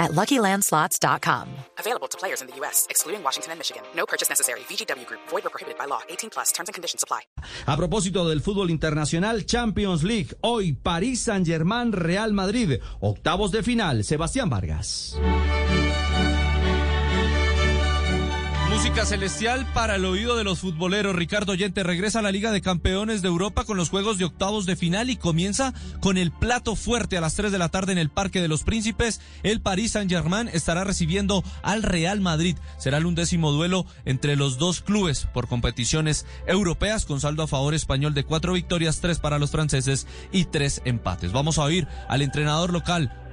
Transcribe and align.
at 0.00 0.10
LuckyLandSlots.com. 0.12 1.46
Available 1.78 2.08
to 2.08 2.18
players 2.18 2.40
in 2.42 2.48
the 2.48 2.56
U.S., 2.56 2.86
excluding 2.90 3.22
Washington 3.22 3.52
and 3.52 3.60
Michigan. 3.60 3.82
No 3.94 4.06
purchase 4.06 4.28
necessary. 4.28 4.60
VGW 4.68 5.06
Group. 5.06 5.20
Void 5.28 5.46
or 5.46 5.50
prohibited 5.50 5.78
by 5.78 5.84
law. 5.86 6.00
18 6.08 6.30
plus. 6.30 6.50
Terms 6.52 6.68
and 6.68 6.74
conditions 6.74 7.04
apply. 7.04 7.20
A 7.66 7.76
propósito 7.76 8.28
del 8.28 8.40
fútbol 8.40 8.70
internacional, 8.70 9.44
Champions 9.44 10.02
League. 10.02 10.34
Hoy, 10.40 10.72
París 10.72 11.20
Saint-Germain, 11.20 11.92
Real 11.92 12.32
Madrid. 12.32 12.80
Octavos 13.00 13.52
de 13.52 13.62
final. 13.62 14.02
Sebastián 14.02 14.50
Vargas. 14.50 15.16
Música 18.80 19.04
celestial 19.04 19.66
para 19.74 19.96
el 19.96 20.06
oído 20.06 20.36
de 20.36 20.44
los 20.44 20.60
futboleros. 20.60 21.14
Ricardo 21.14 21.52
Oyente 21.52 21.82
regresa 21.82 22.20
a 22.20 22.22
la 22.22 22.32
Liga 22.32 22.50
de 22.50 22.62
Campeones 22.62 23.20
de 23.20 23.28
Europa 23.28 23.64
con 23.64 23.76
los 23.76 23.90
juegos 23.90 24.16
de 24.16 24.24
octavos 24.24 24.64
de 24.64 24.74
final 24.74 25.10
y 25.10 25.16
comienza 25.16 25.74
con 26.00 26.16
el 26.16 26.32
plato 26.32 26.74
fuerte 26.76 27.18
a 27.18 27.20
las 27.20 27.34
3 27.34 27.52
de 27.52 27.58
la 27.58 27.68
tarde 27.68 27.92
en 27.92 27.98
el 27.98 28.08
Parque 28.08 28.40
de 28.40 28.48
los 28.48 28.62
Príncipes. 28.62 29.20
El 29.42 29.60
Paris 29.60 29.92
Saint-Germain 29.92 30.48
estará 30.48 30.82
recibiendo 30.84 31.44
al 31.62 31.82
Real 31.82 32.22
Madrid. 32.22 32.56
Será 32.78 32.96
el 32.96 33.04
undécimo 33.04 33.52
duelo 33.52 33.84
entre 34.06 34.34
los 34.34 34.56
dos 34.56 34.80
clubes 34.80 35.28
por 35.34 35.46
competiciones 35.46 36.24
europeas 36.46 37.04
con 37.04 37.20
saldo 37.20 37.42
a 37.42 37.48
favor 37.48 37.74
español 37.74 38.14
de 38.14 38.24
cuatro 38.24 38.54
victorias, 38.54 39.02
tres 39.02 39.18
para 39.18 39.38
los 39.38 39.50
franceses 39.50 40.06
y 40.32 40.46
tres 40.46 40.80
empates. 40.86 41.32
Vamos 41.32 41.58
a 41.58 41.64
oír 41.64 41.86
al 42.08 42.22
entrenador 42.22 42.72
local 42.72 43.19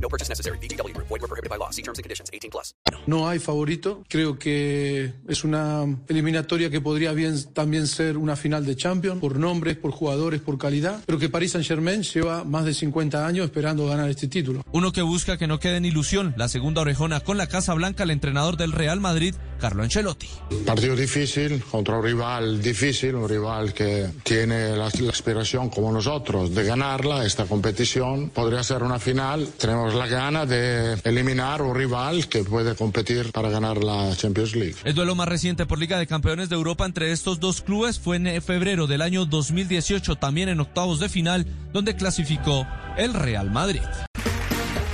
No 0.00 0.08
purchase 0.08 0.30
necessary. 0.30 0.58
BGW. 0.58 0.94
Void 0.96 1.10
were 1.10 1.28
prohibited 1.28 1.50
by 1.50 1.58
law. 1.58 1.70
See 1.70 1.82
terms 1.82 1.98
and 1.98 2.04
conditions. 2.04 2.30
18 2.32 2.50
plus. 2.50 2.74
No 3.06 3.28
hay 3.28 3.38
favorito. 3.38 4.02
Creo 4.08 4.38
que 4.38 5.12
es 5.28 5.44
una 5.44 5.84
eliminatoria 6.08 6.70
que 6.70 6.80
podría 6.80 7.12
bien 7.12 7.34
también 7.52 7.86
ser 7.86 8.16
una 8.16 8.36
final 8.36 8.64
de 8.64 8.76
Champions 8.76 9.20
por 9.20 9.38
nombres, 9.38 9.76
por 9.76 9.90
jugadores, 9.90 10.40
por 10.40 10.56
calidad. 10.58 11.00
Pero 11.04 11.18
que 11.18 11.28
Paris 11.28 11.52
Saint 11.52 11.66
Germain 11.66 12.02
lleva 12.02 12.44
más 12.44 12.64
de 12.64 12.74
50 12.74 13.26
años 13.26 13.44
esperando 13.44 13.86
ganar 13.86 14.08
este 14.08 14.28
título. 14.28 14.62
Uno 14.72 14.92
que 14.92 15.02
busca 15.02 15.36
que 15.36 15.46
no 15.46 15.58
quede 15.58 15.76
en 15.76 15.84
ilusión. 15.84 16.34
La 16.36 16.48
segunda 16.48 16.80
orejona 16.82 17.20
con 17.20 17.36
la 17.36 17.46
Casa 17.46 17.74
Blanca, 17.74 18.04
el 18.04 18.10
entrenador 18.10 18.56
del 18.56 18.72
Real 18.72 19.00
Madrid, 19.00 19.34
Carlo 19.62 19.84
Ancelotti. 19.84 20.28
Partido 20.66 20.96
difícil 20.96 21.62
contra 21.70 21.96
un 21.96 22.02
rival 22.04 22.60
difícil, 22.60 23.14
un 23.14 23.28
rival 23.28 23.72
que 23.72 24.08
tiene 24.24 24.76
la, 24.76 24.90
la 24.92 25.10
aspiración 25.10 25.70
como 25.70 25.92
nosotros 25.92 26.52
de 26.52 26.64
ganarla, 26.64 27.24
esta 27.24 27.44
competición. 27.44 28.30
Podría 28.30 28.64
ser 28.64 28.82
una 28.82 28.98
final. 28.98 29.46
Tenemos 29.56 29.94
la 29.94 30.08
gana 30.08 30.46
de 30.46 30.94
eliminar 31.04 31.62
un 31.62 31.76
rival 31.76 32.26
que 32.28 32.42
puede 32.42 32.74
competir 32.74 33.30
para 33.30 33.50
ganar 33.50 33.84
la 33.84 34.16
Champions 34.16 34.56
League. 34.56 34.74
El 34.82 34.96
duelo 34.96 35.14
más 35.14 35.28
reciente 35.28 35.64
por 35.64 35.78
Liga 35.78 35.96
de 35.96 36.08
Campeones 36.08 36.48
de 36.48 36.56
Europa 36.56 36.84
entre 36.84 37.12
estos 37.12 37.38
dos 37.38 37.60
clubes 37.60 38.00
fue 38.00 38.16
en 38.16 38.42
febrero 38.42 38.88
del 38.88 39.00
año 39.00 39.26
2018, 39.26 40.16
también 40.16 40.48
en 40.48 40.58
octavos 40.58 40.98
de 40.98 41.08
final, 41.08 41.46
donde 41.72 41.94
clasificó 41.94 42.66
el 42.96 43.14
Real 43.14 43.48
Madrid. 43.48 43.82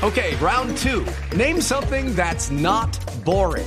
Okay, 0.02 0.36
round 0.42 0.76
two. 0.76 1.06
Name 1.34 1.62
something 1.62 2.14
that's 2.14 2.50
not 2.50 2.98
boring. 3.24 3.66